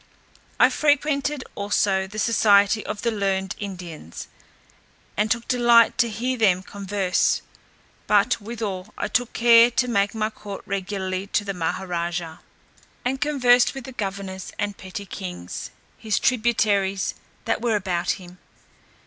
[0.59, 4.29] I frequented also the society of the learned Indians,
[5.15, 7.43] and took delight to hear them converse;
[8.07, 12.39] but withal, I took care to make my court regularly to the Maha raja,
[13.05, 15.69] and conversed with the governors and petty kings,
[15.99, 17.13] his tributaries,
[17.45, 18.39] that were about him.